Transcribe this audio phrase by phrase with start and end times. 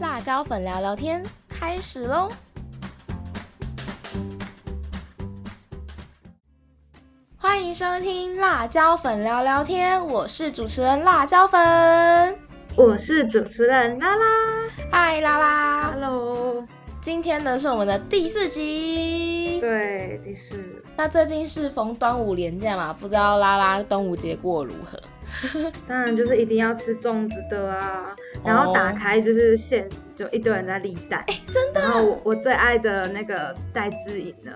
[0.00, 2.28] 辣椒粉聊聊天开始喽！
[7.36, 12.38] 欢迎收听辣椒粉聊聊天，我是主持人辣椒粉，
[12.76, 14.24] 我是主持人拉拉。
[14.92, 16.64] 嗨，拉拉，Hello。
[17.00, 20.80] 今天呢是我们的第四集，对，第四。
[20.96, 25.00] 那最近是逢端午连假嘛，不知道拉拉端午节过如何？
[25.86, 28.16] 当然就是一定要吃粽子的啊，
[28.48, 31.80] 然后打开就是现实，就一堆人在立蛋，哎，真的。
[31.82, 34.52] 然后我我最爱的那个戴志颖呢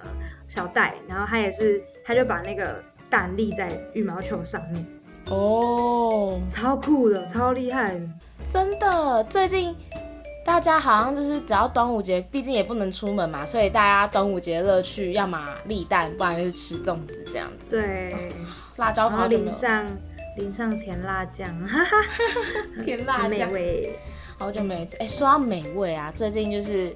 [0.48, 4.86] 小戴，然后他也是，他就把那个蛋立在羽毛球上面，
[5.26, 8.00] 哦，超酷的，超厉害的，
[8.48, 9.22] 真的。
[9.24, 9.76] 最近
[10.44, 17.66] 大家好像就是只要端午节，毕竟也不能出门嘛，所以大家端午节乐趣要么立蛋，不然就是吃粽子这样子。
[17.68, 18.14] 对，
[18.76, 19.86] 辣椒好淋上。
[20.38, 21.96] 淋上甜辣酱，哈哈，
[22.84, 23.98] 甜辣酱，美味。
[24.38, 26.92] 好久没吃，哎，说到美味啊，最近就是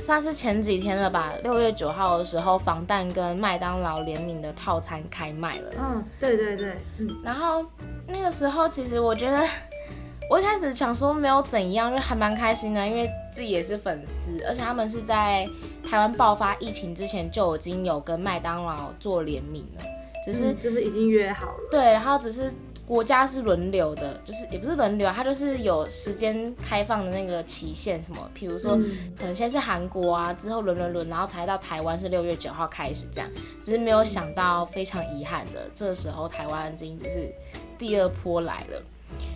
[0.00, 5.72] 算是前几天了吧，六月九号的时候，防弹跟麦当劳联名的套餐开卖了。
[5.78, 7.08] 嗯，对对对，嗯。
[7.24, 7.64] 然后
[8.06, 9.42] 那个时候，其实我觉得，
[10.30, 15.48] 我一开始想说没有怎样，就还蛮开心的，因为自己也是粉丝，而且他们是在
[15.88, 19.84] 台湾爆发疫情之前就已经有跟麦当劳做联名了。
[20.24, 22.52] 只是就是已经约好了，对，然后只是
[22.86, 28.76] 国家是轮流的，就是也不是轮流，它就是有时间开放的那个期限，什么，比如说
[29.16, 33.30] 可能先是韩国啊，之后轮轮轮，然后才到台湾是六月九号开始这样，
[33.62, 37.32] 只是没有想到非常遗憾的，这时候台湾经就是
[37.78, 38.82] 第二波来了，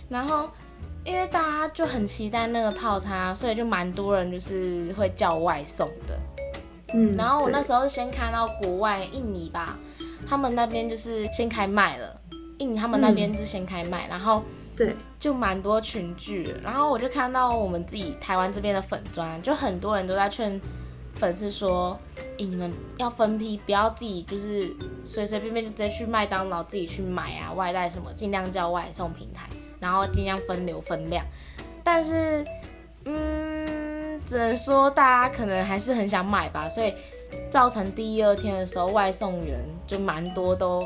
[0.09, 0.49] 然后
[1.05, 6.19] 因为大家就很期待那个套餐，所以就蛮多人就是会叫外送的，
[6.93, 9.79] 嗯，然后我那时候是先看到国外印尼吧。
[10.27, 12.19] 他们那边就是先开卖了，
[12.57, 14.43] 印尼他们那边就先开卖，然后
[14.75, 20.59] 对，就蛮多群聚，然后我就看到我们自己台湾这边的粉砖，就很多人都在劝
[21.15, 21.97] 粉丝说，
[22.37, 29.47] 诶，你们要分批，不要自己就是随随便便就直接去麦当劳自己去买啊，外带什么，尽量叫外送平台，
[29.79, 31.25] 然后尽量分流分量，
[31.83, 32.43] 但是，
[33.05, 36.93] 嗯，只能说大家可能还是很想买吧，所以。
[37.55, 39.57] 造成第二天的时候，外送员
[39.87, 40.85] 就蛮多都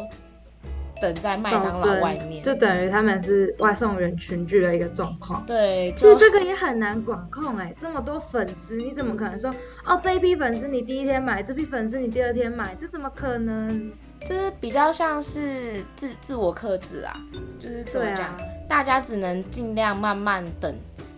[1.01, 5.43] 等在麦当劳外面，就等于他们是外送员群聚的一个状况。
[5.47, 9.51] 对，其实这个也很难管控哎，这么多粉丝，你怎么可能说
[9.83, 13.91] 哦这一批粉丝你第一天买，这批粉丝你第二天买，这怎么可能？
[14.21, 17.19] 就是比较像是自自我克制啊，
[17.59, 18.37] 就是怎么讲，
[18.67, 20.71] 大家只能尽量慢慢等。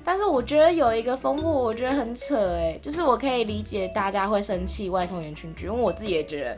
[0.03, 6.57] 但是我觉得有一个风波，我觉得很扯哎，就是我可以理解大家会生气外送员群聚，因为我自己也觉得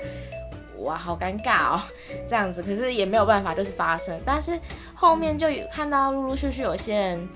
[0.79, 1.81] 哇好尴尬哦，
[2.27, 4.19] 这样子，可是也没有办法，就是发生。
[4.25, 4.59] 但是
[4.95, 7.29] 后面就有看到陆陆续续有些人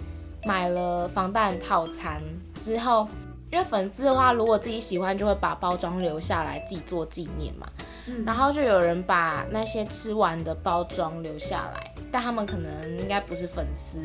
[0.46, 2.22] 买了防弹套餐
[2.60, 3.08] 之后，
[3.52, 7.68] 因为粉丝的话，如果自己喜欢，就会把包装留下来自己做纪念嘛。
[8.26, 11.92] 然后就有人把那些吃完的包装留下来。
[12.10, 14.02] 但他们可能应该不是粉丝，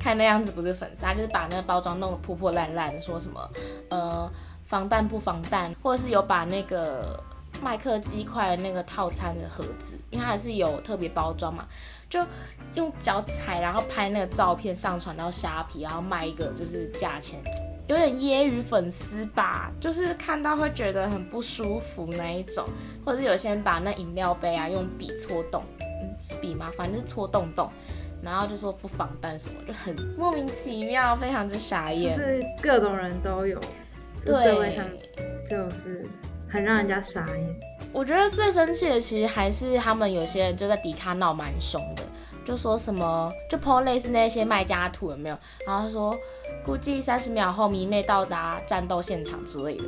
[0.00, 3.50] 看那样子不是粉丝，他就是把那个包装弄得破破烂烂，说什么
[3.90, 4.30] 呃
[4.64, 7.22] 防弹不防弹，或者是有把那个
[7.62, 11.66] 麦克鸡块那个套餐的盒子，因为它还是有特别包装嘛，
[12.14, 12.24] 就
[12.74, 17.40] 用脚踩，然后拍那个照片上传到虾皮，然后卖一个就是价钱
[17.88, 22.64] 有点揶揄粉丝吧，就是看到会觉得很不舒服那一种，
[23.04, 25.62] 或者是有些人把那饮料杯啊用笔戳洞。
[26.20, 26.70] 是笔吗？
[26.76, 27.70] 反正是戳洞洞，
[28.22, 32.16] 然后就说不防弹什么，就很莫名其妙，非常之傻眼。
[32.16, 33.60] 是各种人都有，
[34.24, 34.86] 社会上
[35.48, 36.08] 就是
[36.48, 37.54] 很让人家傻眼。
[37.94, 42.02] 我觉得最生气的其实还是他们有些人就在迪卡闹蛮凶的，
[42.44, 45.38] 就说什么就 po 类似那些卖家图有没有？
[45.64, 46.12] 然后说
[46.64, 49.84] 估计三十秒后迷妹到达战斗现场之类的。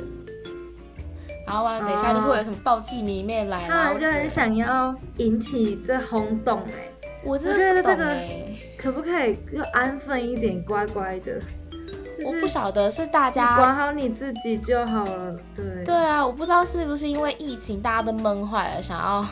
[1.45, 6.89] 然后完了，等一下就是会有什么暴气迷妹来，然后就很想要引起这轰动哎，
[7.23, 11.39] 我真的不懂哎，可不可以就安分一点，乖乖的？
[12.25, 15.83] 我不晓得是大家管好你自己就好了，对。
[15.85, 19.25] 对啊，我不知道是不是因为疫情大家都闷坏了，想要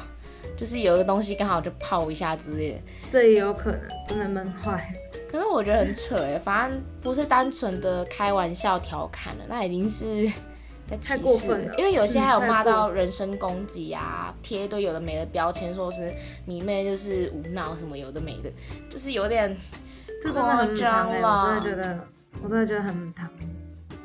[0.58, 2.80] 就是有一个东西刚好就泡一下之类的，
[3.12, 4.94] 这也有可能真的闷坏。
[5.32, 10.32] 可是我觉得很扯哎，反正不是单纯的开玩笑调侃了，那已经是。
[11.02, 16.14] 太过分了，因为有些还有骂到人身攻击啊，贴一堆有的没的标签，说是
[16.46, 18.52] 迷妹就是无脑什么有的没的，
[18.88, 19.58] 就是有点
[20.32, 21.56] 夸张了。
[21.56, 22.00] 我真的觉得，
[22.44, 23.28] 我真的觉得很疼。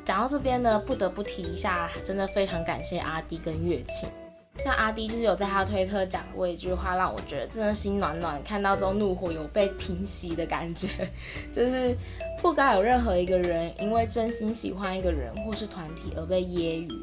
[0.03, 4.09] 讲到这边呢，不得不提一下，真的非常感谢阿迪跟月琴。
[4.57, 10.87] 像阿迪就是有在他推特讲过一句话，让我觉得真的心暖暖，看到这种怒火有被平息的感觉，
[11.53, 11.95] 就是
[12.41, 16.93] 不该有任何一个人因为真心喜欢一个人或是团体而被揶揄。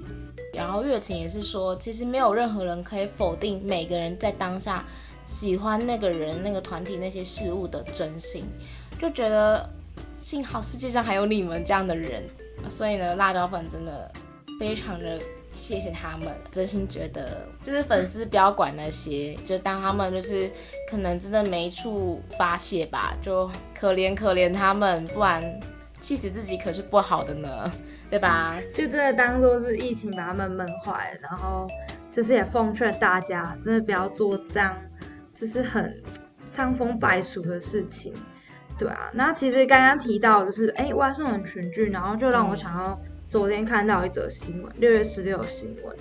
[0.52, 4.84] 然后月琴也是说，其实没有任何人可以否定每个人在当下
[5.24, 8.44] 喜欢那个人、那个团体、那些事物的真心，
[9.00, 9.69] 就觉得
[10.19, 12.23] 幸好世界上还有你们这样的人。
[12.69, 14.11] 所以呢，辣椒粉真的
[14.61, 15.19] 非常的。
[15.50, 20.49] 谢谢他们，真心觉得就是粉丝不要管那些，就当他们就是
[20.88, 25.43] 可能真的没处发泄吧，就可怜可怜他们，不然
[26.00, 27.73] 气死自己可是不好的呢，
[28.11, 28.56] 对吧？
[28.75, 31.67] 就真的当做是疫情把他们闷坏了，然后
[32.12, 34.76] 就是也奉劝大家，真的不要做这样
[35.35, 36.00] 就是很
[36.47, 38.12] 伤风败俗的事情，
[38.78, 39.10] 对啊。
[39.12, 42.98] 那其实刚刚提到就是哎外送人群聚，然后就让我想要。
[43.30, 45.94] 昨天看到一则新闻，六月十六新闻，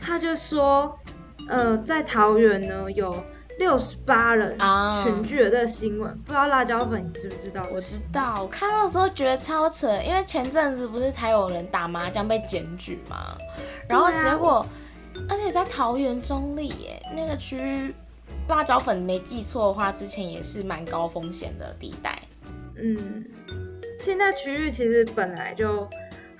[0.00, 0.98] 他就说，
[1.46, 3.22] 呃，在桃园呢有
[3.58, 4.56] 六十八人
[5.04, 7.62] 群聚的这个新闻，不知道辣椒粉你知不知道？
[7.70, 13.36] 我知道，我看到的时候觉得超扯，因为前阵子不是才有人打麻将被检举嘛？
[13.86, 14.64] 然后结果，
[15.28, 17.94] 而且在桃园中立耶那个区域，
[18.50, 22.20] 辣椒粉没记错的话，之前也是蛮高风险的地带。
[22.76, 23.24] 嗯，
[23.98, 25.88] 现在区域其实本来就。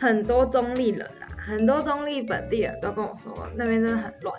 [0.02, 4.34] 很多中立人啊，很多中立本地人都跟我说，那边真的很乱。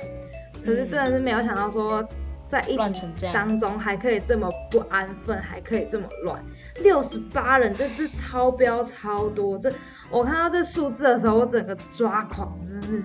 [0.65, 2.03] 可是真的是没有想到说，
[2.49, 6.43] 在疫情当中还可以这么不安分，还可以这么乱。
[6.81, 9.55] 六十八人，这是超标超多。
[9.59, 9.71] 这
[10.09, 13.03] 我看到这数字的时候，我整个抓狂，真是。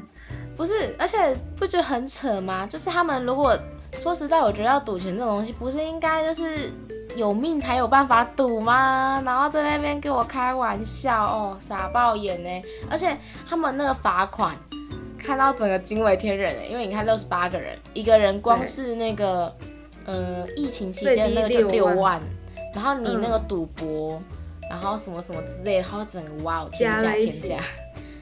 [0.56, 2.66] 不是，而且不觉得很扯吗？
[2.66, 3.54] 就是他们如果
[4.00, 6.70] 说实在，我觉得要赌钱这种东西，不是应该就是。
[7.14, 9.22] 有命才有办法赌吗？
[9.24, 12.68] 然后在那边跟我开玩笑哦，傻爆眼呢！
[12.90, 13.16] 而且
[13.48, 14.54] 他们那个罚款，
[15.18, 19.50] 看到整个惊为天人哎，因为你看六十八个人，一个人光是那个，
[20.04, 22.20] 呃，疫情期间那个就六万，
[22.74, 24.20] 然后你那个赌博，
[24.68, 27.56] 然后什么什么之类的，然后整个哇哦，天价天价，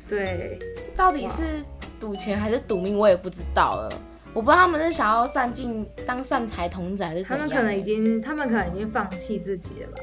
[0.09, 0.57] 对，
[0.95, 1.65] 到底是
[1.99, 3.93] 赌钱还是赌命，我也不知道了。
[4.35, 7.39] 我不知道他们是想要散尽当善财童子，还是怎样？
[7.39, 10.03] 他们可能已经，他们可能已经放弃自己了吧。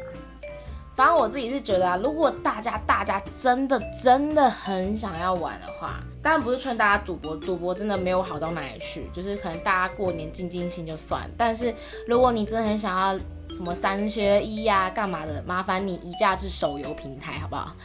[0.95, 11.29] 反正我自己是觉得啊，如果大家大家真的真的很想要玩的话，当然不是劝大家赌博，赌博真的没有好到哪里去，就是可能大家过年尽尽兴就算。
[11.37, 11.73] 但是
[12.07, 13.17] 如果你真的很想要
[13.49, 17.75] 什么三缺一呀，干嘛的，麻烦你移驾至手游平台好不好？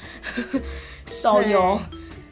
[1.09, 1.79] 手游，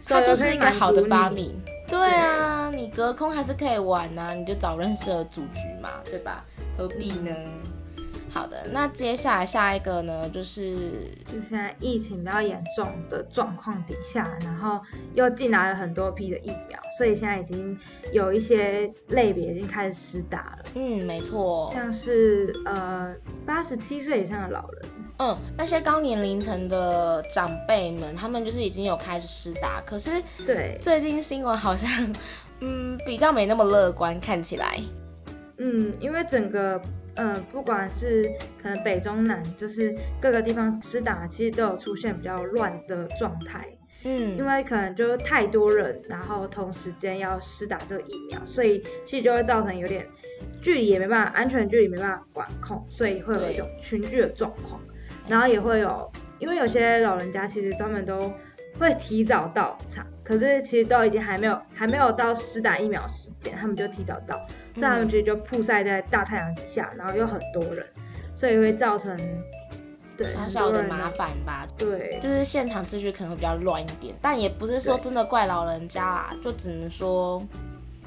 [0.06, 1.54] 它就是一个好的发明。
[1.94, 6.44] 对啊，你隔空还是可以玩呐，你就找认识的组局嘛，对吧？
[6.76, 7.30] 何必呢？
[8.32, 10.72] 好的，那接下来下一个呢，就是
[11.24, 14.80] 就现在疫情比较严重的状况底下，然后
[15.14, 17.78] 又进来了很多批的疫苗，所以现在已经
[18.12, 20.64] 有一些类别已经开始施打了。
[20.74, 23.14] 嗯，没错，像是呃
[23.46, 24.82] 八十七岁以上的老人。
[25.18, 30.10] 嗯，那些高年龄层的长辈们，他们就是已经有开始施打，可是
[30.44, 31.88] 对最近新闻好像，
[32.60, 34.80] 嗯，比较没那么乐观，看起来。
[35.58, 36.82] 嗯，因为整个，
[37.14, 38.24] 呃，不管是
[38.60, 43.64] 可能北中南，就是各个地方施打，其实都有出现比较乱的状态。
[44.02, 50.04] 嗯，因为可能就是太多人，然后同时间要施打这个疫苗，所以其实就会造成有点
[50.60, 54.80] 距离也没办法，安全距离没办法管控，所以会有一种群聚的状况。
[55.26, 58.32] 然后也会有，因为有些老人家其实他们都
[58.78, 64.36] 会提早到场，可是其实都已经还没有还没有到施打疫苗时间，他们就提早到，
[64.74, 67.86] 所以他们其实就曝晒在大太阳底下，然后又很多人，
[68.34, 69.16] 所以会造成
[70.16, 71.66] 对小小的麻烦吧。
[71.78, 77.42] 对，就是现场秩序可能会比较乱一点，但也不是说真的怪老人家啦，就只能说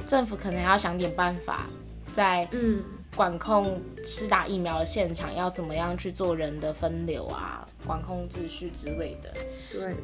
[0.06, 1.66] 政府可能要想点办法，
[2.14, 2.84] 在嗯。
[3.18, 9.34] 管控施打疫苗的现场要怎么样去做人的分流啊，管控秩序之类的。
[9.74, 9.96] 对，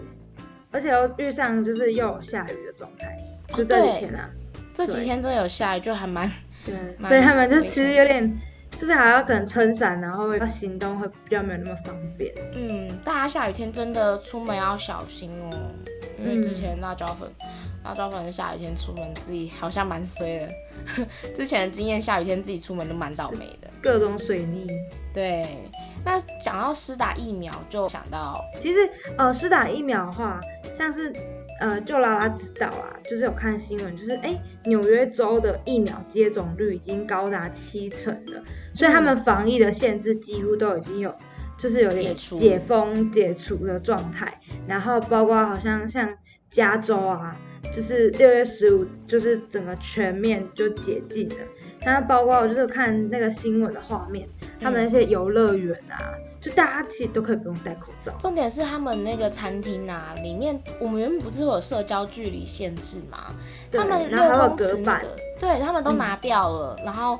[0.72, 3.16] 而且又遇上就是又有下雨的状态，
[3.56, 4.28] 就这几天啊，
[4.74, 6.28] 这几天真的有下雨，就还蛮
[6.66, 6.76] 对，
[7.08, 8.36] 所以他们就其实有点，
[8.72, 12.34] 就是还要可能撑伞，然后要行动会比较没有那么方便。
[12.54, 15.56] 嗯，大家下雨天真的出门要小心哦，
[16.20, 17.32] 因为之前辣椒粉。
[17.84, 24.68] 辣椒粉下雨天出门自己好像蛮衰的， 之前的经验下雨天自己出门都蛮倒霉的，各种水逆。
[25.14, 25.70] 对，
[26.04, 28.80] 那讲到施打疫苗，就想到其实
[29.18, 30.40] 呃施打疫苗的话，
[30.76, 31.14] 像是
[31.60, 34.36] 呃就拉拉知道啊，就是有看新闻，就是哎
[34.66, 38.42] 纽约州的疫苗接种率已经高达七成了，
[38.74, 41.14] 所以他们防疫的限制几乎都已经有
[41.60, 46.10] 就是有点解封解除的状态，然后包括好像像
[46.54, 47.36] 加州啊。
[47.74, 51.36] 就是六月十五，就是整个全面就解禁了。
[51.82, 54.28] 然后包括我就是看那个新闻的画面，
[54.60, 58.14] 他们那些游乐园啊，就大家其实都可以不用戴口罩。
[58.20, 63.34] 重点是他们那个餐厅啊，里面我们原本不是有社交距离限制吗？
[63.72, 65.08] 他们六公尺那个，
[65.40, 66.78] 对他们都拿掉了。
[66.86, 67.20] 然后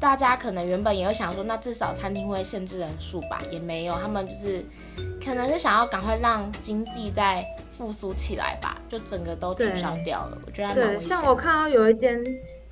[0.00, 3.38] 大家可能原本也会想说，那至少餐厅会限制人数吧？
[3.52, 4.64] 也没有，他们就是
[5.24, 10.38] 可能是想要赶快让经济再复苏起来吧，就整个都取消掉了。
[10.46, 12.22] 我觉得对，像我看到有一间。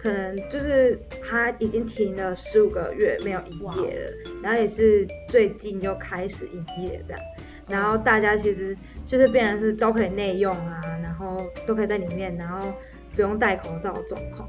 [0.02, 4.10] 可能就是他已经停了十五个月没有营业了，
[4.42, 7.22] 然后也是最近就开始营业这样，
[7.68, 8.74] 然后大家其实
[9.06, 12.72] 就是变成是都可以内用啊，然后都可以在里面，然后
[13.14, 14.48] 不用戴口罩的状况。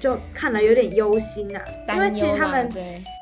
[0.00, 1.62] 就看了有点忧心啊，
[1.94, 2.68] 因为其实他们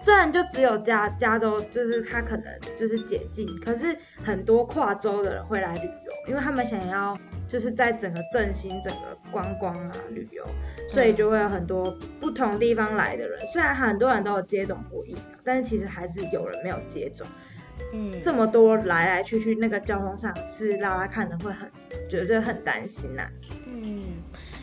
[0.06, 2.44] 虽然就只有加加州，就是他可能
[2.78, 3.94] 就是解禁，可是
[4.24, 7.18] 很多跨州的人会来旅游，因为他们想要
[7.48, 10.44] 就是在整个振兴整个观光啊旅游，
[10.90, 13.40] 所以就会有很多不同地方来的人。
[13.46, 17.26] 虽然很多人都有接种过疫苗，但是其实还是有人没有接种。
[17.92, 21.70] 嗯，这么多来来去去，那个交通上是拉拉看的会很
[22.10, 23.28] 觉得很担心呐。
[23.66, 24.02] 嗯。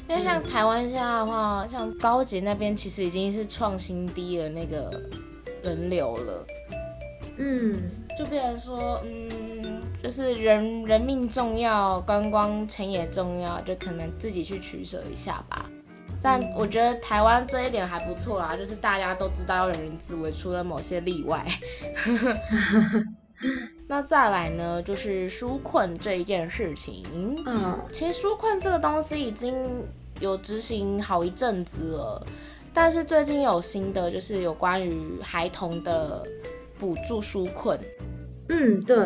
[0.08, 5.02] 因为像台湾现在的话，像高捷那边其实已经是创新低的那个
[5.64, 6.46] 人流了，
[7.38, 9.28] 嗯，就变成说，嗯，
[10.06, 15.68] 就是人人命重要，观光钱也重要，就可能自己去取舍一下吧。
[16.22, 21.44] 但我觉得台湾这一点还不错啦，就是大家都知道要人人自危，除了某些例外。
[23.90, 27.04] 那再来呢，就是纾困这一件事情。
[27.48, 29.84] 嗯，其实纾困这个东西已经
[30.20, 32.24] 有执行好一阵子了，
[32.72, 36.24] 但是最近有新的，就是有关于孩童的
[36.78, 37.80] 补助纾困。
[38.50, 38.98] 嗯，对。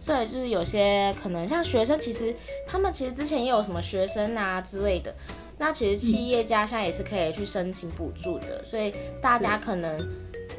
[0.00, 2.34] 所以就是有些可能像学生，其实
[2.66, 5.14] 他们其实之前也有什么学生啊之类的，
[5.58, 8.62] 那其实企业家现在也是可以去申请补助的。
[8.64, 10.00] 所以大家可能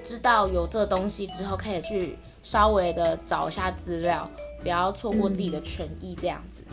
[0.03, 2.17] 知道有这东西之后，可以去。
[2.44, 4.29] 稍微的找一下资料，
[4.62, 6.63] 不要错过自己的权益，这样子。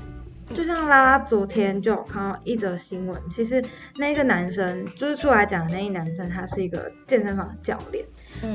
[0.55, 3.61] 就像拉拉昨天就有看到一则新闻，其实
[3.97, 8.05] 那个男生就是出来讲的那一男生，他是一个健身房的教练。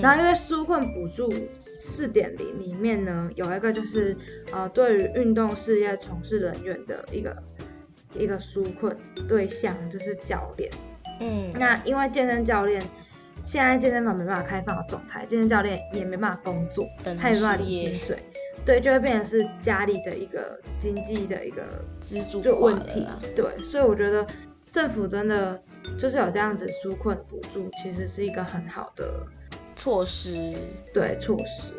[0.02, 4.16] 然后因为纾困补助四点零里面呢，有一个就是
[4.52, 7.44] 呃，对于运动事业从事人员的一个
[8.16, 8.96] 一个纾困
[9.28, 10.70] 对象就是教练。
[11.22, 12.82] 嗯，那因为健身教练。
[13.42, 16.86] 现在健身房没办法开放的状态，健身教练也没办法工作，
[17.18, 18.20] 他也没办法领薪水，
[18.66, 21.64] 对，就会变成是家里的一个经济的一个
[22.02, 23.08] 支柱就问题，
[23.38, 24.28] 对，所以我觉得
[24.70, 25.60] 政府真的
[25.98, 29.26] 就是有这样子纾困补助，其实是一个很好的
[29.80, 30.54] 措施，
[30.94, 31.74] 对，措施，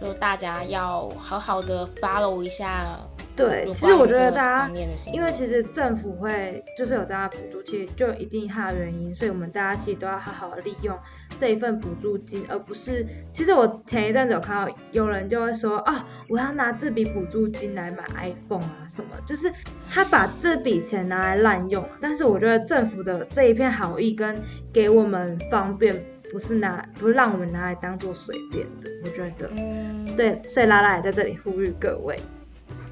[0.00, 2.98] 就大家要好好的 follow 一下。
[3.36, 4.74] 对，其实我觉得大家，
[5.14, 10.94] 因为其实政府会就是有这样的补助，其实就一定它的原因，所以我们大家其实都要好好的利用
[11.38, 19.50] 这一份补助金，而不是，其实我前一阵子有看到有人就会说啊，我要拿这笔补助金来买 iPhone 啊什么，就是
[19.90, 24.36] 他把这笔钱拿来滥用，但是我觉得政府的这一片好意跟
[24.70, 25.94] 给我们方便，
[26.32, 32.18] 不是拿不是让我们拿来当做随便的，我觉得，嗯，对，所以拉拉也在这里呼吁各位。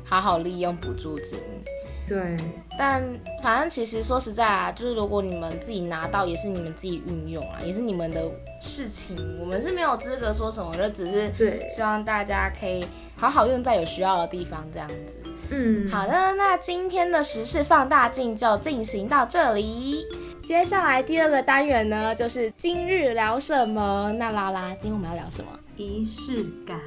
[0.04, 1.38] 好好利用补助金，
[2.06, 2.34] 对。
[2.78, 3.04] 但
[3.42, 8.24] 反正其实说实在啊，就是如果你们自己拿到，也是你们自己运用啊，也是你们的
[8.62, 12.82] 事情，我们是没有资格说什么，就只是对，希望大家可以
[13.16, 15.14] 好好用在有需要的地方，这样子。
[15.50, 20.06] 嗯，好的，那今天的时事放大镜就进行到这里。
[20.48, 24.10] 接下来第二个单元呢，就是今日聊什么？
[24.18, 25.50] 那拉拉，今天我们要聊什么？
[25.76, 26.80] 仪式感。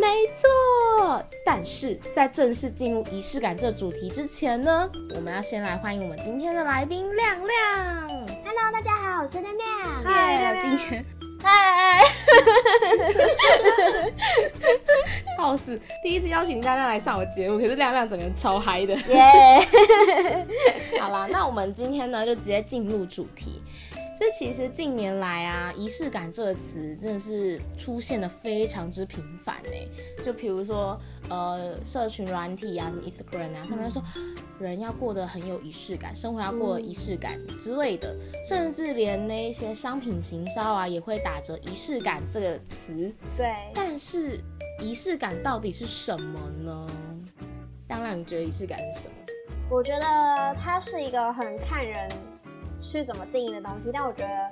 [0.00, 8.08] 没错，但是在正式进入仪式感这主题之前呢，我们要先来欢迎我们今天的来宾亮亮。
[8.44, 9.68] Hello，大家好，我是亮亮。
[10.04, 11.04] 嗨，今天，
[11.42, 12.04] 嗨，
[15.36, 15.78] 笑死！
[16.02, 18.94] 第一次邀请亮亮来上我节目，可是亮亮整个人超嗨的。
[18.94, 19.66] 耶！
[21.00, 23.62] 好啦，那我们今天呢，就直接进入主题。
[24.18, 29.70] 就其实近年来啊，仪式感这个词真的是出现的非常之频繁呢。
[30.24, 34.02] 就比如说，呃，社群软体啊，什么 Instagram 啊，上面说
[34.58, 38.12] 人要过得很有仪式感，生活要过仪式感之类的，
[38.44, 43.14] 甚至连那一些商品行销啊，也会打着仪式感这个词。
[43.36, 43.46] 对。
[43.72, 44.40] 但是
[44.80, 46.86] 仪式感到底是什么呢？
[47.86, 49.14] 当然，你觉得仪式感是什么？
[49.70, 52.10] 我觉得它是一个很看人。
[52.80, 53.90] 是怎么定义的东西？
[53.92, 54.50] 但我觉得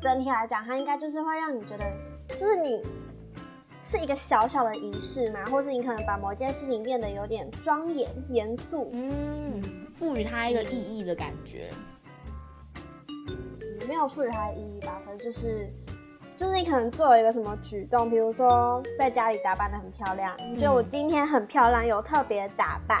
[0.00, 1.84] 整体来讲，它应该就是会让你觉得，
[2.28, 2.82] 就是你
[3.80, 9.62] 是一个小小的仪式嘛，或是你可能把某件事情变得有点庄严、严肃，嗯，
[9.96, 11.70] 赋予它一个意义的感觉。
[13.86, 15.72] 没有赋予它的意义吧，可能就是
[16.36, 22.98] 就是你可能做了一个什么举动，比如说在家里打扮的很漂亮，你觉得我今天很漂亮，有特别打扮，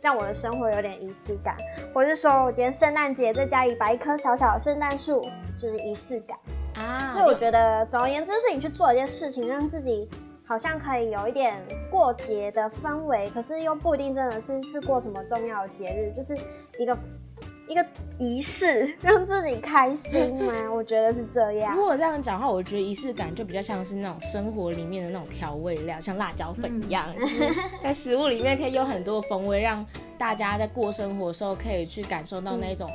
[0.00, 1.56] 让我的生活有点仪式感，
[1.92, 5.22] 我是说我今天圣诞节在家里摆一棵小小的圣诞树，
[5.56, 6.38] 就是仪式感。
[6.74, 10.08] 啊，所以我觉得，总而言之，是你去做一件事情，让自己
[10.46, 16.38] 好像可以有一点过节的氛围，可是又不一定真的是去过什么重要的节日，就是
[16.78, 16.96] 一个
[17.68, 17.84] 一个
[18.18, 20.52] 仪式，让自己开心吗？
[20.72, 21.82] 我觉得是这样 如。
[21.84, 29.84] 果这样讲的话，我觉得仪式感就比较像是那种生活里面的那种调味料，像辣椒粉一样，就是 在食物里面可以有很多的风味，让
[30.16, 32.88] 大家在过生活的时候可以去感受到那种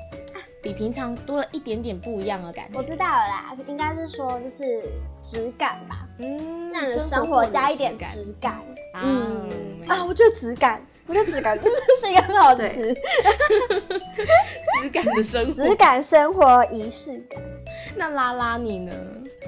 [0.61, 2.77] 比平常多了一点点不一样的感觉。
[2.77, 4.81] 我知道了啦，应该是说就是
[5.21, 8.53] 质感吧，嗯，让生活加一点感质感。
[8.93, 9.49] 啊嗯
[9.87, 12.93] 啊，我觉得质感，我觉得质感真的是一个很好的词，
[14.81, 15.51] 质感的生活。
[15.51, 17.41] 质感生活仪式感。
[17.95, 18.93] 那拉拉你呢？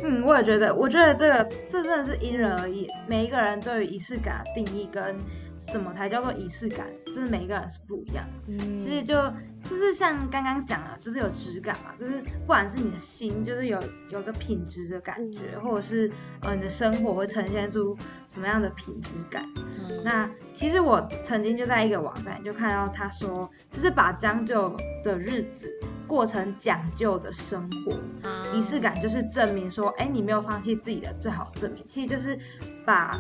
[0.04, 5.18] 嗯，我也觉得，我觉得这个这真的是因人而异，每一个人对于仪式感的定义跟
[5.58, 8.26] 什么才叫做仪式感，就是每一个人是不一样。
[8.48, 9.16] 嗯，其实就
[9.64, 17.98] 就是像刚刚讲的，就是有质感嘛，就是不管是你的心，就是有有个品质的感觉，或者是呃你的生活会呈现出
[18.28, 19.50] 什么样的品质感。
[19.58, 25.70] 嗯那其实我曾经就在一个网站就看到他说，就是把将就的日子
[26.08, 27.92] 过成讲究的生活。
[28.28, 31.84] 啊仪式感就是证明说，哎，你没有放弃自己的最好证明。
[31.90, 32.40] 其实就是
[32.86, 33.20] 把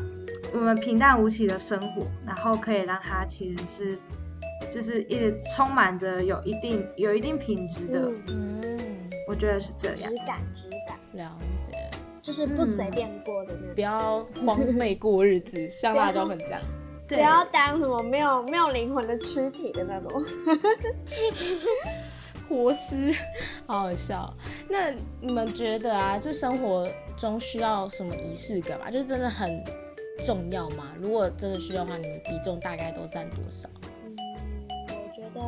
[0.54, 4.00] 我们平淡无奇的生活，然后可以让它其实是
[4.72, 8.80] 就是一直充满着有一定有一定品质的，嗯，嗯，
[9.28, 10.16] 我觉得是这样质。
[10.26, 11.74] 感质感，了解，
[12.22, 13.76] 就是不随便过的那种。
[13.76, 16.62] 不要荒废过日子，像 辣椒粉这样。
[17.08, 20.24] 不要当什么没有没有灵魂的躯体的那种。
[22.48, 23.12] 活尸，
[23.66, 24.32] 好好笑。
[24.70, 28.92] 那你们觉得啊，就生活中需要什么仪式感吗？
[28.92, 29.64] 就是真的很
[30.24, 30.94] 重要吗？
[31.00, 33.68] 如果真的需要的话，你们比重大概都占多少？
[34.04, 34.16] 嗯，
[34.90, 35.42] 我觉得，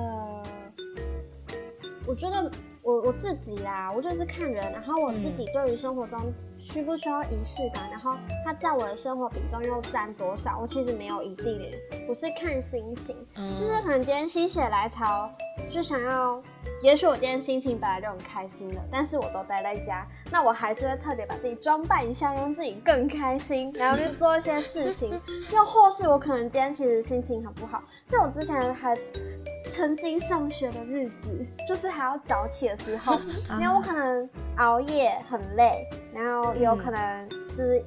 [2.07, 6.19] 我觉得我我自己啦，我就是看人，然后我自己对于生活中
[6.59, 11.71] 需不需要仪式感，然后它在我的生活比重又占多少，我其实没有一定耶，
[12.07, 13.49] 我是看心情，嗯。
[13.55, 15.29] 就是可能今天心血来潮，
[15.71, 16.41] 就想要，
[16.81, 25.19] 也许我今天心情本来就很开心了，但是我都待在家，那我还是会特别把自己装扮一下，让自己更开心，然后去做一些事情。
[25.53, 28.95] 又或是我可能今天其实心情很不好，像我之前还
[29.71, 33.19] 曾经上学的日子，就是还要早起的时候，
[33.59, 37.83] 然后我可能熬夜很累，然后有可能就是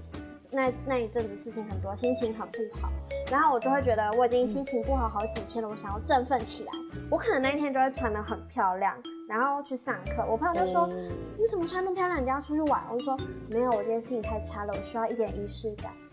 [0.50, 2.90] 那那一阵子事情很多，心情很不好，
[3.31, 6.72] 然后我就会觉得我已经心情不好好几天了，我想要振奋起来，
[7.11, 8.94] 我可能那一天就会穿的很漂亮，
[9.29, 10.24] 然后去上课。
[10.29, 10.90] 我朋友就说：“哦
[11.38, 12.22] 你怎么穿那么漂亮？
[12.22, 15.92] 你要出去玩？”我就说：“没有，我今天心情太差了，我需要一点仪式感。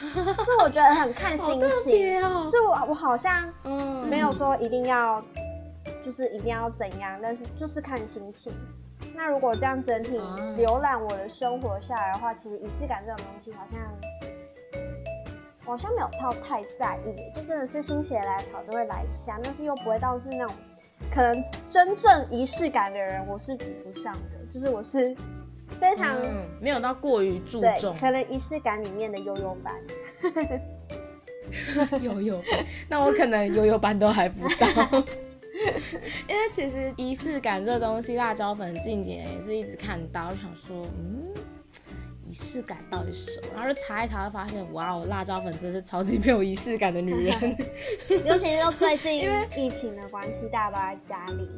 [0.00, 2.46] 这我觉得很看心情，别哦。
[2.48, 5.22] 就我我好像嗯没有说一定要，
[6.02, 8.52] 就是一定要怎样，但是就是看心情。
[9.18, 13.80] 那如果这样整体啊浏览我的生活下来的话，其实仪式感这种东西好像，
[15.64, 20.54] 我好像没有到太在意，就真的是心血来潮就会来一下，但是又不会到是那种
[21.10, 25.16] 可能真正仪式感的人，我是比不上的，就是我是
[25.80, 29.74] 非常、嗯，没有到过于注重，可能仪式感里面的悠悠版。
[32.02, 35.02] 悠悠班，那我可能悠悠班都还不到。
[36.28, 41.32] 因为其实仪式感这东西，辣椒粉近几年也是一直看到，就想说，嗯，
[42.28, 43.48] 仪式感到底是什么？
[43.54, 47.56] 然后就查一查，就发现，哇哦，辣椒粉真是超级没有仪式感的女人。
[48.24, 51.48] 尤其是最近 因为疫情的关系，大家都在家里。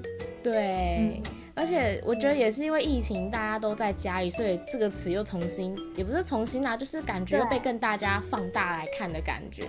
[0.43, 1.21] 对，
[1.55, 9.65] 而且我觉得也是因为疫情，大家都在家里，所以这个词又重新，也不是重新啦，就是感觉又被对更大家放大来看的感觉，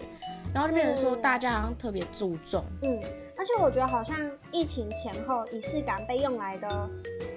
[0.54, 2.63] 然后就变成说大家好像特别注重。
[2.84, 2.98] 嗯，
[3.38, 4.17] 而且我觉得好像
[4.52, 6.89] 疫情前后仪式感被用来的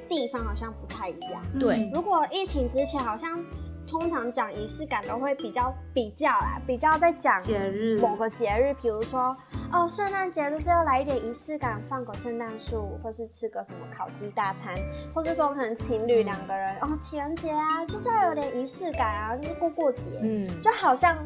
[0.08, 1.42] 地方好像不太一样。
[1.58, 3.44] 对如果疫情之前，好像
[3.86, 9.36] 通常讲仪式感都会比较比较啦，比较在讲节日某个节日，比如说
[9.72, 14.74] 哦，圣诞节就是要来一点仪式感，放个圣诞树，或是吃个什么烤鸡大餐，
[15.14, 20.10] 或是说可能情侣两个人、哦，情人节啊，就是要有点仪式感啊，就是过过节。
[20.22, 21.16] 嗯，就好像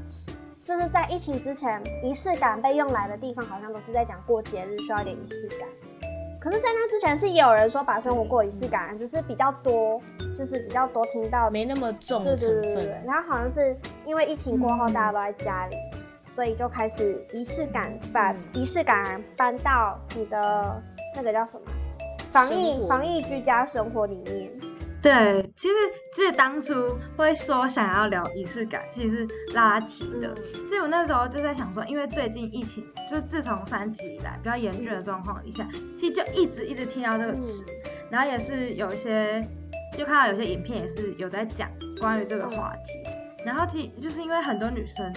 [0.69, 5.67] 就是在疫情之前，仪式感被用来的地方，好像都是在讲过节日需要一点仪式感。
[6.39, 9.99] 可是，在那之前是也有人说把生活过仪式感，只是比较多，
[10.37, 11.49] 就是比较多听到。
[11.49, 13.05] 没那么重对的成对对对对分。。
[13.07, 15.77] 然后好像是因为疫情过后，嗯大家都在家里，
[16.27, 20.83] 所以就开始仪式感，把仪式感搬到你的
[21.17, 21.63] 那个叫什么
[22.31, 24.68] 防疫防疫居家生活里面。
[25.09, 25.75] 对，其实
[26.15, 26.75] 其实当初
[27.17, 30.35] 会说想要聊仪式感，其实是拉拉提的。
[30.67, 35.67] 其实我那时候就在想说，因为最近疫情，就自从三级以来比较严峻的状况底下，
[35.97, 37.65] 其实就一直一直听到这个词，
[38.11, 39.43] 然后也是有一些
[39.97, 42.93] 就看到有些影片也是有在讲关于这个话题。
[43.47, 45.11] 然后其实就是因为很多女生，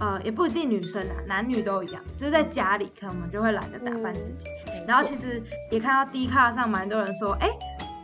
[0.00, 4.48] 呃，也不一定女生啊，男女都一样，就是在家里可能我们就会懒得打扮自己。
[4.84, 7.48] 然后其实也看到 D 卡上蛮多人说，哎。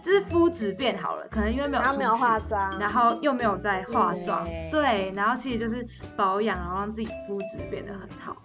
[0.05, 8.37] 就是肤质变好了，可能因为没有，然后没有化妆，然后又没有在化妆，对，然后其实就是保养，然后让自己肤质变得很好，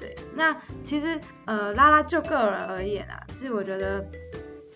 [0.00, 0.12] 对。
[0.34, 4.04] 那其实呃，拉拉就个人而言啊，其实我觉得，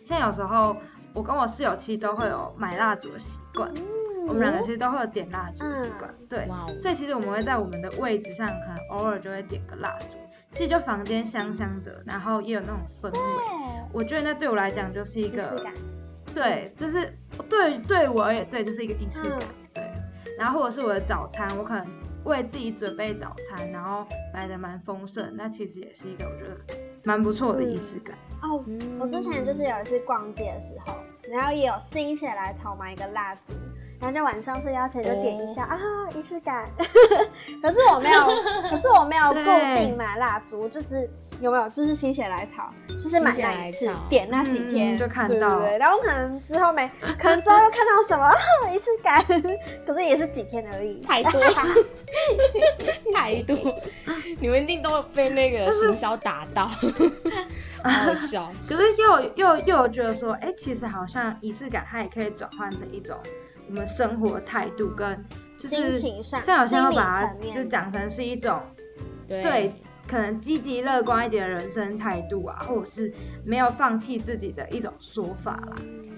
[0.05, 0.77] 现在有时候
[1.13, 3.69] 我跟我室友其实都会有买蜡烛的习惯，
[4.29, 6.49] 我们两个其实都会有点蜡烛的习惯，对。
[6.79, 10.17] 所以其实我们会在我们的位置上，可能偶尔就会点个蜡烛，
[10.53, 13.19] 其实就房间香香的，然后也有那种氛围，
[13.93, 15.43] 我觉得那对我来讲就是一个。
[16.35, 17.17] 对，就是
[17.49, 19.41] 对对我而言，对，就是一个仪式感。
[19.75, 19.93] 对，
[20.39, 21.87] 然后或者是我的早餐，我可能
[22.25, 26.57] 为自己准备早餐，然后摆的蛮丰盛，那其实也是一个我觉得
[27.05, 28.17] 蛮不错的仪式感。
[28.43, 28.65] 哦，
[28.99, 30.97] 我之前就是有一次逛街的时候，
[31.31, 33.53] 然后也有心血来潮买一个蜡烛。
[34.01, 35.79] 然后就晚上睡觉前就点一下啊，
[36.17, 36.67] 仪式感。
[37.61, 38.21] 可是我没有，
[38.71, 41.09] 可是我没有固定买蜡烛，就是
[41.39, 45.61] 有没有，就是心血来潮，就是买那一次点那几天就看到。
[45.79, 48.33] 然后可能之后没，可能之后又看到什么
[48.75, 49.23] 仪式感，
[49.87, 51.03] 可是也是几天而已。
[51.03, 51.41] 太多，
[53.15, 53.55] 太多，
[54.39, 56.67] 你们一定都被那个行销打到，
[57.85, 58.51] 好笑。
[58.67, 63.15] 可是又又又有觉得说，哎，其实好像仪式感它也可以转换成一种。
[63.71, 65.25] 我们生活态度跟
[65.57, 68.61] 心情上，像好像要把它就讲成是一种
[69.29, 69.73] 对，
[70.09, 73.13] 可能积极乐观一点的人生态度啊，或者是
[73.45, 75.75] 没有放弃自己的一种说法啦。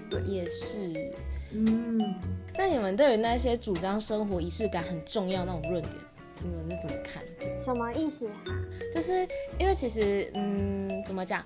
[0.09, 0.91] 对，也是。
[1.51, 2.15] 嗯，
[2.57, 5.93] 那你们对于那些主张生活仪式感很重要那种论点，
[6.41, 7.21] 你们是怎么看？
[7.55, 8.27] 什么意思？
[8.95, 9.27] 就是
[9.59, 11.45] 因为其实，嗯，怎么讲？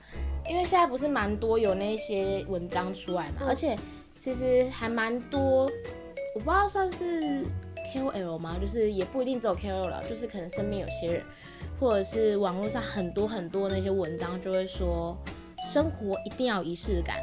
[0.49, 3.75] 因为现在不是蛮多有那些文章出来嘛，而且。
[4.19, 5.69] 其实还蛮多，
[6.37, 7.43] 我不知道算是
[7.91, 8.57] KOL 吗？
[8.61, 11.23] 就是也不一定只有 KOL 了，就是可能身边有些人，
[11.79, 15.17] 或者是网络上很多很多那些文章就会说，
[15.67, 17.17] 生活一定要仪式感。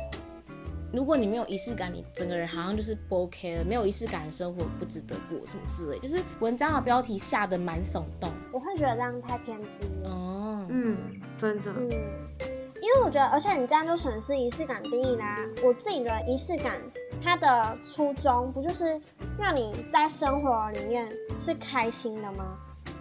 [0.92, 3.64] 如果你没有仪式感，你整个人好像就是不 OK 了。
[3.64, 5.98] 没有仪式感的生活不值得过，什么之类。
[6.00, 10.11] 就是文章的标题下的蛮耸动，我会觉得这样太偏激了。
[10.11, 10.96] 哦，嗯，
[11.38, 11.70] 真的。
[11.81, 12.54] 因
[12.95, 15.37] 因为我觉得，而且你这样就损失仪式感定义啦。
[15.65, 16.81] 我自己的仪式感，
[17.23, 19.01] 它的初衷不就是
[19.37, 22.57] 让你在生活里面是开心的吗？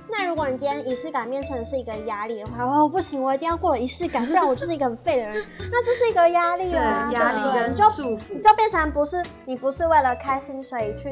[0.10, 11.10] 那如果你今天仪式感变成是一个压力的话，哦不行，我一定要过仪式感，不然我就是一个很废的人，那就是一个压力啦，压力跟束缚，就变成不是你不是为了开心所以去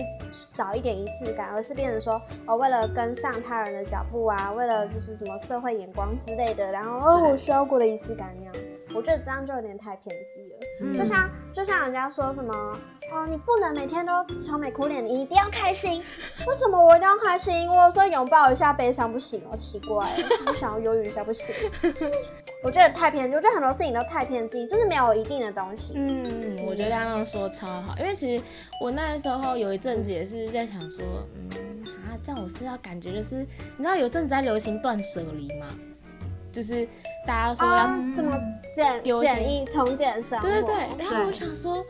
[0.51, 8.53] 找一点仪式感，而是变成说哦为了跟上他人的脚步啊，为了就是什么社会眼光之类的，然后哦我需要过的仪式感那样。
[8.93, 12.53] 我觉得这样就有点太偏激了，就像就像人家说什么
[13.11, 16.03] 哦，你不能每天都愁眉苦脸，你一定要开心。
[16.45, 17.69] 为什么我一定要开心？
[17.69, 20.07] 我说拥抱一下悲伤不行哦，奇怪，
[20.45, 21.55] 我想要忧郁一下不行。
[22.63, 25.93] 我觉得太偏激，我觉得很多事情都太偏激，就是没有一定的东西。
[25.95, 28.43] 嗯，我觉得刚刚说超好，因为其实
[28.79, 33.37] 我那时候有一阵子也是在想说，嗯啊，这样我是要感觉就是，
[33.77, 35.67] 你知道有阵子在流行断舍离吗？
[36.51, 36.87] 就是
[37.25, 38.37] 大家说要怎么
[38.75, 41.05] 减减一从减生活，对对对。
[41.05, 41.83] 然后我想说，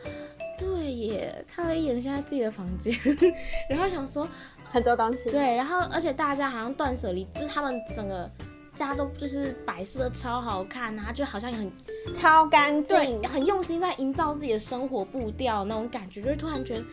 [0.58, 2.94] 对耶，看了一眼现在自己的房间，
[3.68, 4.28] 然后想说
[4.64, 5.30] 很多东西。
[5.30, 8.30] 对，然后而且大家好像断舍离，就是他们整个
[8.74, 11.70] 家都就是摆设超好看啊，就好像很
[12.14, 16.84] 超干净，很用心在营造自己的生活步调那种感觉，就是突然觉得。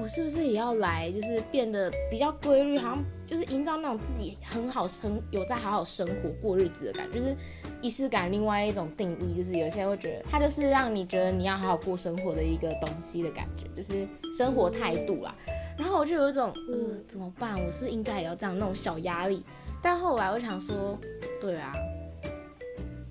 [0.00, 7.36] 我是不是也要来，就是变得比较规律，好像就是营造那种自己很好、很有在好好生活过日子的感觉，就是
[7.80, 8.32] 仪式感。
[8.32, 15.34] 另外一种定义，就是有些人会觉得它就是让你觉得你要好好过生活的一个东西的感觉，就是生活态度啦。
[15.78, 17.54] 然后我就有一种，呃，怎么办？
[17.64, 19.44] 我是应该也要这样那种小压力。
[19.80, 20.98] 但后来我想说，
[21.40, 21.70] 对啊，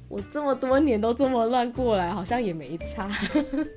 [0.09, 3.09] 我这么多年都这么乱过来，好像也没差。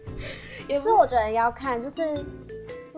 [0.67, 2.25] 也是我觉得要看，就是。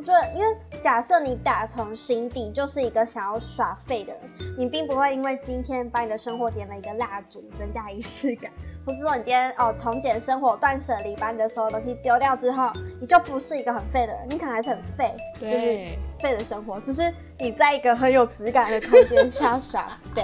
[0.02, 4.20] 对，因为假设你打从心底就是一个想要耍废的人，
[4.59, 8.52] 你并不会因为今天把你的生活点了一个蜡烛，增加仪式感，
[8.85, 15.88] 或是说你今天哦从简生活、断舍离，把你的所有东西丢掉之后，你就不是一个很废的人，你可能还是很废，就是
[16.20, 20.22] 废的生活，只是你在一个很有质感的空间下 耍废。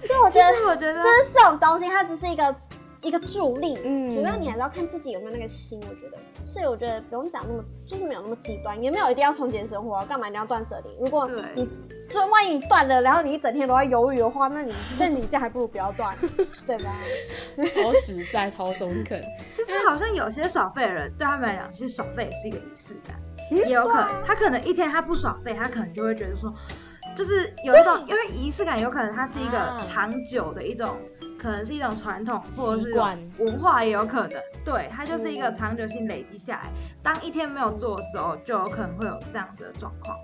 [0.00, 2.54] 所以我觉得，我觉得，就是这种东西，它只是一个。
[3.06, 3.78] 一个助力。
[3.84, 6.18] 嗯主要你还是要看自己有没有那个心，我觉得。
[6.44, 10.96] 所以我觉得不用讲那么，就是没有那么极端，也没有一定要从简生活啊，干嘛一定要断舍离？
[11.04, 11.68] 如果对你
[12.08, 16.16] 就万一你断了，然后你一整天都在犹豫的话，那你那你这样还不如不要断，
[16.64, 16.94] 对吧？
[17.74, 19.20] 超实在，超中肯。
[19.54, 26.54] 其实好像有些耍废的人，对他们来讲，其实耍废也是一个仪式感，也有可能他可能一天他不耍废，他可能就会觉得说，
[27.16, 30.96] 就是有一种，因为仪式感有可能它是一个啊长久的一种，
[31.38, 32.92] 可能是一种传统或者是
[33.38, 36.70] 文化，也有可能，对，它就是一个嗯长久性累积下来，
[37.06, 40.18] 当一天没有做的时候，就有可能会有这样子的状况。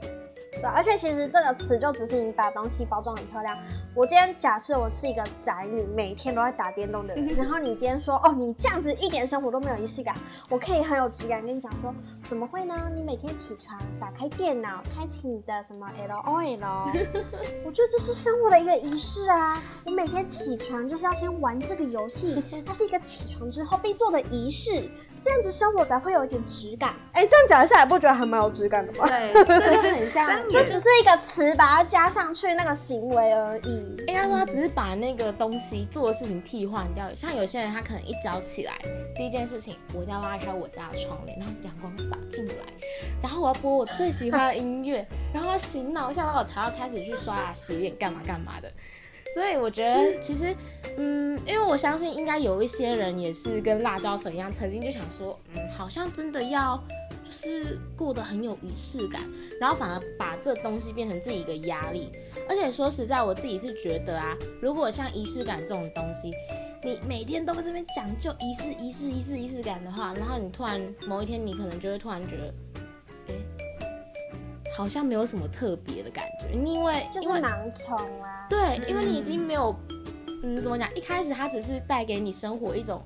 [0.55, 3.57] 对，而且其实这个词就只是你把东西包装很漂亮。
[3.95, 10.17] 我今天假设我是一个宅女，每天都在打电动的人， 然后你今天说哦，你这样子一点生活都没有仪式感，
[10.51, 12.91] 我可以很有质感跟你讲说，怎么会呢？
[12.97, 16.91] 你每天起床，打开电脑，开启你的什么 L O L，
[17.65, 19.63] 我觉得这是生活的一个仪式啊。
[19.87, 24.91] 我每天起床就是要先玩这个游戏，它是一个起床之后必做的仪式，
[25.23, 26.97] 这样子生活才会有一点质感。
[27.13, 29.07] 哎，这样讲下来，不觉得还蛮有质感的吗？
[29.07, 33.97] 对， 这就很像，但这只是一个词，把它加上去那个行为而已。
[34.09, 37.05] 应该说他只是把那个东西做的事情替换掉。
[37.15, 38.77] 像有些人，他可能一早起来，
[39.15, 42.55] 第一件事情，我一定要拉开我家的窗帘，让阳光洒进来，
[43.23, 48.69] 然后我要播我最喜欢的音乐，然后要醒脑一下，然后我才要开始去刷牙、洗脸、干嘛干嘛的。
[49.35, 50.55] 所以我觉得其实，
[50.99, 56.77] 嗯，因为我相信应该有一些人也是跟辣椒粉一样，曾经就想说，嗯，好像真的要
[57.25, 59.23] 就是过得很有仪式感，
[59.59, 62.11] 然后反而把这东西变成自己一个压力。
[62.47, 66.31] 而且说实在，我自己是觉得啊，如果像仪式感这种东西，
[66.85, 72.55] 你每天都在这边讲究仪式、仪式、仪式、仪式感的话，然后你突然某一天，你可能就会突然觉得，
[73.29, 73.35] 哎、
[74.77, 78.32] 好像没有什么特别的感觉，因为就是盲从啊。
[78.49, 79.75] 对，因为你已经没有，
[80.43, 80.89] 嗯，怎么讲？
[80.95, 83.03] 一开始它只是带给你生活一种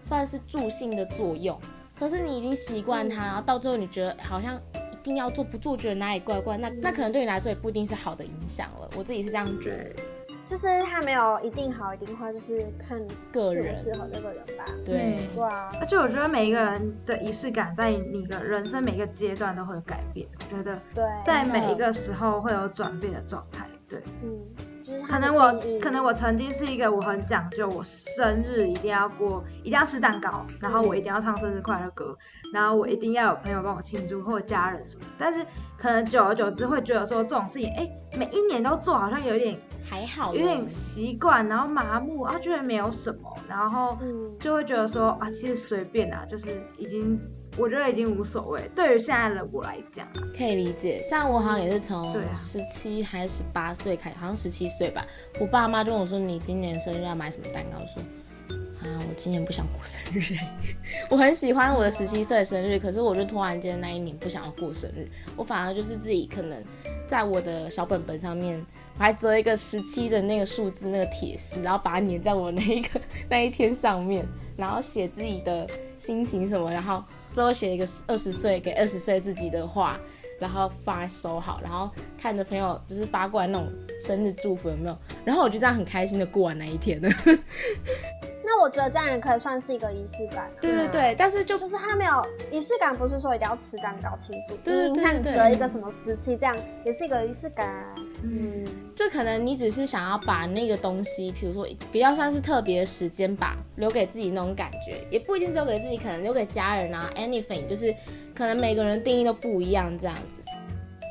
[0.00, 1.58] 算是助兴的作用，
[1.98, 8.88] 可是你已经习惯它，然后到最后你觉得好像一定要做，不做觉得哪里怪怪，那那可能对你来说也不一定是好的影响了。
[8.96, 10.02] 我自己是这样觉得。
[10.46, 14.64] 就是它没有一定好一定坏，就是看适个人不适合这个人吧。
[14.84, 20.24] 对，对啊，而且我觉得每一个人的仪式感，在你的人生每一个阶段都会有改变。
[20.38, 23.66] 我觉得对，在每一个时候会有转变的状态。
[23.88, 24.42] 对，嗯，
[24.82, 32.16] 就是可能我可能我曾经是一个我很讲究，我生日一定要过，一定要吃蛋糕，然后我一定要唱生日快乐歌，
[32.52, 35.04] 然后我一定要有朋友帮我庆祝或者家人什么。
[35.16, 35.46] 但是
[35.78, 39.56] 可能久而久之会觉得说这种事情，哎，每一年都做，好像有点
[39.88, 40.66] 还好有点了。
[40.66, 47.20] 习惯，然后麻木，啊，觉得没有什么，然后嗯，就会觉得说啊，其实随便啊，就是已经，
[47.58, 48.70] 我觉得已经无所谓。
[48.74, 55.06] 对于现在的我来讲啊，可以理解，像我好像也是从十七还是十八岁开始，好像十七岁吧。
[55.40, 58.02] 我爸妈就跟我说：“你今年生日要买什么蛋糕？”我说
[58.84, 60.48] ：“啊，我今年不想过生日、欸。
[61.08, 66.62] 我很喜欢我的十七岁生日，可是我就突然间那一年不想要过生日，我反而就是自己可能
[67.08, 68.64] 在我的小本本上面，
[68.98, 75.66] 我还折一个十七的那个数字那个铁丝，然后把它粘在我那一个 那一天上面，然后写自己的
[75.96, 77.02] 心情什么，然后
[77.36, 80.00] 最后写一个二十岁给二十岁自己的话。
[80.38, 84.94] 然后放在收好，然后看着朋友就是发过来那种生日祝福有没有？
[85.24, 87.08] 然后我就这样很开心的过完那一天了。
[88.44, 90.50] 那我觉得这样也可以算是一个仪式感。
[90.60, 94.54] 对对对，但是就就是他没有仪式感，不是说一定要吃蛋糕庆祝。
[94.56, 97.94] 对对你看你对折一个什么时期，这样也是一个仪式感啊。
[98.22, 107.94] 嗯，就可能你只是想要把那个东西，比如说比较像是特别的时间吧，留给自己那种感觉，也不一定是留给自己，可能留给家人啊，anything，就是
[108.34, 110.22] 可能每个人定义都不一样这样子。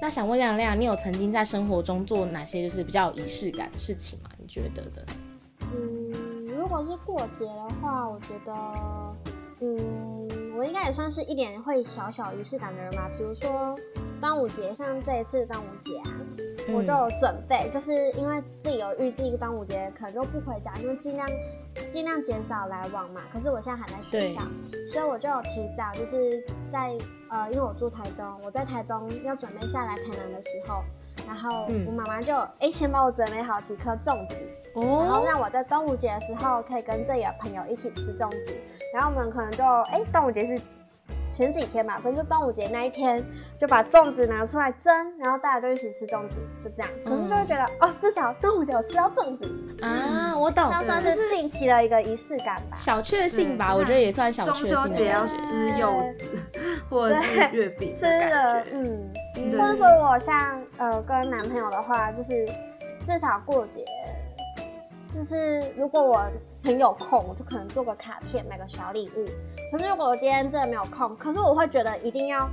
[0.01, 4.29] 那想问亮亮，你有曾经在生活中做哪些就是比较有仪式感的事情吗？
[4.37, 5.05] 你觉得的？
[5.61, 8.53] 嗯，如果是过节的话，我觉得，
[9.61, 13.09] 嗯，我应该也算是一点会小小仪式感的人吧。
[13.17, 13.75] 比如说
[14.19, 16.11] 端午节，像这一次端午节啊，
[16.73, 21.27] 我就有准备，就是因为自己有预计端午节可能就不回家，因为尽量
[21.91, 23.21] 尽量减少来往嘛。
[23.31, 24.41] 可是我现在还在学校，
[24.91, 26.97] 所以我就有提早，就是在
[27.29, 30.81] 呃，因为我住台中，我在台中要准备下来台南的时候，
[31.27, 34.35] 然后嗯我妈妈就哎、先帮我准备好几颗粽子。
[34.75, 38.53] 然后哦，让我在端午节的时候可以跟这里的朋友一起吃粽子，
[38.93, 40.59] 然后我们可能就哎，端午节是
[41.29, 43.23] 前几天吧，反正就端午节那一天
[43.57, 46.91] 就把粽子拿出来蒸，然后大家就一起吃粽子，就这样。
[47.03, 49.47] 可是就会觉得、哦，至少端午节有吃到粽子，
[49.81, 52.75] 啊，我懂算是是近期的一个仪式感吧。
[52.75, 55.25] 小确幸吧，对我觉得也算小中确幸的秋节要。
[55.25, 56.25] 吃柚子
[56.89, 62.47] 或者是月饼吃的感了，嗯，嗯或者说我像呃跟男朋友的话，就是
[63.05, 63.83] 至少过节
[65.15, 66.21] 就是如果我
[66.61, 69.25] 很有空，我就可能做个卡片，买个小礼物。
[69.71, 72.49] 可是如果我今天真的没有空，可是我会觉得一定要，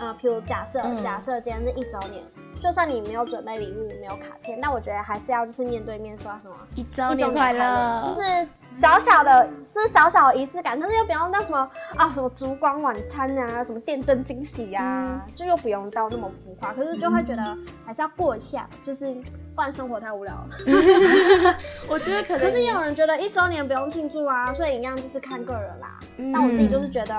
[0.00, 2.24] 呃，譬如假设嗯假设今天是一周年，
[2.58, 17.42] 就算你没有准备礼物，没有卡片，但我觉得还是要就是面对面说什么一周一周年快乐，就是小小的，就是小小的仪式感，但是又不用到什么啊什么烛光晚餐啊，什么电灯惊喜啊，嗯就又不用到那么浮夸，可是就会觉得
[17.86, 19.14] 还是要过一下，就是
[19.54, 20.48] 不然生活太无聊了。
[21.88, 25.98] 我觉得可能可是也有人觉得一周年不用庆祝啊，所以一样就是看个人啦。
[26.18, 27.14] 嗯但我自己就是觉得，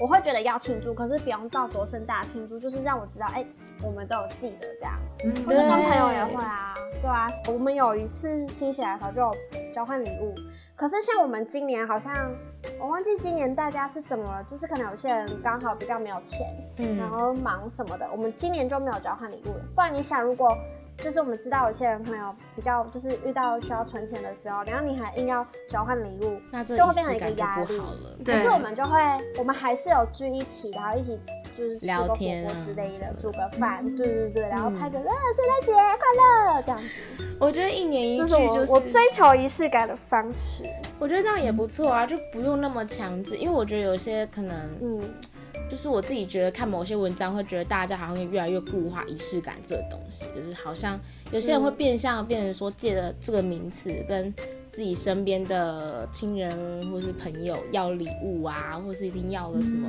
[0.00, 3.44] 我会觉得要庆祝，可是不用到多盛大的庆祝，就是让我知道，哎、
[3.82, 4.94] 我们都有记得这样。
[5.24, 9.32] 嗯或者跟朋友也会啊，对啊，我们有一次新血来的时候就有
[9.70, 10.34] 交换礼物，
[10.80, 12.34] 可是像我们今年好像
[12.80, 16.46] 我忘记今年大家是怎么了，就是可能有些人刚好比较没有钱，
[16.78, 19.60] 然嗯后忙什么的，我们今年就没有交换礼物了。
[19.74, 20.56] 不然你想，如果
[21.02, 28.16] 就是我们知道有些人可能有比较就是遇到需要存钱的时候，然后你还硬要交换礼物，那这就会变成一个压力好了。
[28.24, 29.00] 可是我们就会，
[29.38, 31.18] 我们还是有聚一起，然后一起
[31.54, 40.64] 就是吃个火聊天之类的，煮个饭，对对对，然后嗯拍个呃圣诞节快乐这样子，我觉得一年一这句是我、就是我追求仪式感的方式。
[40.98, 45.00] 我觉得这样也不错啊，就不用那么强制，因为我觉得有些可能嗯，
[45.70, 50.98] 就是我自己觉得看某些文章会觉得大家好像越来越固化仪式感这个东西，就是好像
[51.32, 54.32] 有些人会变相变成说借着这个名词跟
[54.72, 59.88] 自己身边的亲人或是朋友要礼物啊，或是一定要个什么，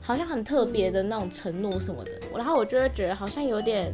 [0.00, 3.92] 好像很特别的那种承诺什么的，然后我就会觉得好像有点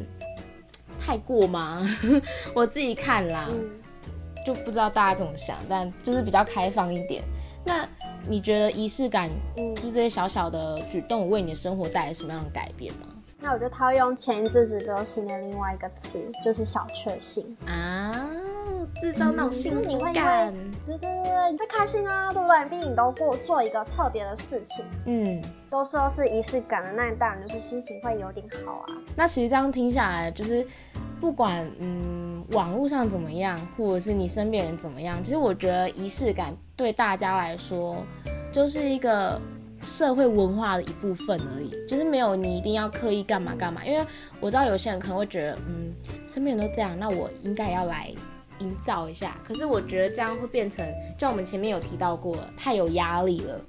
[0.98, 1.82] 太过吗？
[2.54, 3.70] 我自己看啦，嗯
[4.46, 7.22] 就不知道大家怎么想，但就是比较开放一点。
[7.64, 7.88] 那
[8.28, 13.08] 你觉得仪式感，嗯就是这些小小的举动，为你的生活带来什么样的改变吗？
[13.40, 17.54] 那我就套用前一阵子流行的另外一个词，就是小确幸。
[17.66, 18.26] 啊，
[19.02, 22.64] 制造那种幸福就是你会因感为，对对对对，你会开心啊，对不对？
[22.70, 25.42] 毕竟你都过做一个特别的事情，嗯。
[25.70, 28.94] 都说是仪式感的，那你当然就是心情会有点好啊。
[29.16, 30.64] 那其实这样听下来，就是
[31.20, 38.04] 不管嗯网络上怎么样，或者是你身边人怎么样，其实我觉得仪式感对大家来说
[38.52, 39.40] 就是一个
[39.80, 43.84] 社会文化的一部分而已，就是没有你一定要刻意干嘛干嘛。
[43.84, 44.04] 因为
[44.40, 45.92] 我知道有些人可能会觉得，嗯，
[46.26, 48.10] 身边人都这样，那我应该要来
[48.60, 49.36] 营造一下。
[49.44, 50.86] 可是我觉得这样会变成，
[51.18, 53.60] 就像我们前面有提到过，太有压力了，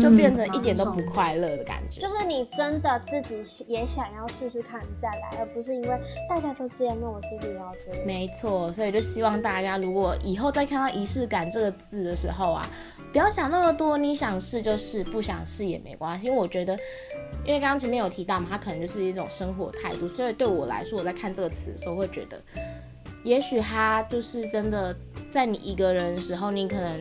[0.00, 2.00] 就变成一点都不快乐的感觉。
[2.00, 8.06] 就是你真的自己也想要试试看再来，而不是因为大家都这样，那我是不是也要这样？
[8.06, 12.66] 没错，所以就希望大家如果以后再看到仪式感这个字的时候啊，
[13.12, 16.26] 不要想那么多，你想试就试，不想试也没关系。
[16.26, 16.74] 因为我觉得，
[17.44, 22.40] 因为刚刚前面有提到嘛，它可能就是一种生活态度，所以对我来说，我在看这个词的时候会觉得，
[23.24, 24.96] 也许它就是真的
[25.30, 27.00] 在你一个人的时候，你可能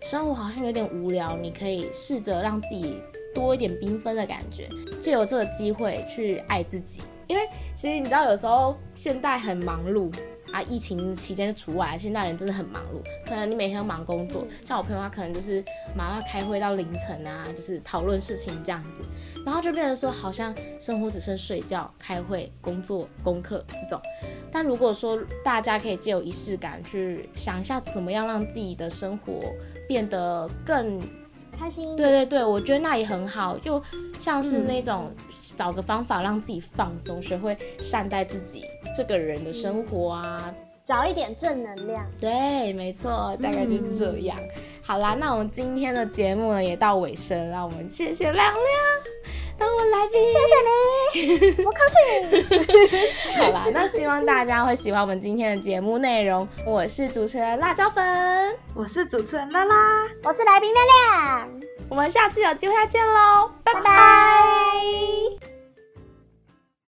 [0.00, 3.02] 生活好像有点无聊，你可以试着让自己
[3.34, 4.68] 多一点缤纷的感觉，
[5.00, 7.02] 借由这个机会去爱自己。
[7.26, 7.42] 因为
[7.74, 10.10] 其实你知道，有时候现代很忙碌
[10.58, 13.00] 啊，疫情期间就除外，现代人真的很忙碌。
[13.28, 15.64] 可能你每天都忙工作，像我朋友他可能就是
[15.96, 24.00] 忙到开会到凌晨啊，就是讨论事情这样子，然后就变成说好像生活只剩睡觉、开会、工作、功课这种。
[24.50, 29.40] 但如果说大家可以借由仪式感去想一下，怎么样让自己的生活
[29.86, 31.00] 变得更
[31.58, 31.96] 开心一点。
[31.96, 33.82] 对对对，我觉得那也很好，就
[34.18, 35.10] 像是那种
[35.56, 38.64] 找个方法让自己放松，学会善待自己
[38.96, 40.54] 这个人的生活啊。
[40.88, 42.02] 找一点正能量。
[42.18, 44.34] 对，没错，大概就是这样。
[44.82, 48.56] 好啦，那我们今天的节目呢也到尾声，让我们谢谢亮亮
[49.58, 50.24] 当我来宾。
[50.32, 52.00] 谢谢你，我靠近。
[53.36, 56.48] 好啦，那希望大家会喜欢我们今天的节目内容。
[56.64, 59.74] 我是主持人辣椒粉，我是主持人拉拉。
[60.24, 61.60] 我是来宾亮亮。
[61.90, 65.57] 我们下次有机会再见喽，拜拜拜